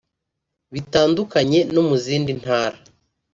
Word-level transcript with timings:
Bitandukanye 0.73 1.59
no 1.73 1.81
mu 1.87 1.95
zindi 2.03 2.31
Ntara 2.39 2.77